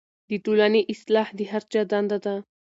د 0.29 0.31
ټولنې 0.45 0.81
اصلاح 0.93 1.27
د 1.37 1.39
هر 1.51 1.63
چا 1.71 1.81
دنده 1.91 2.17
ده. 2.25 2.35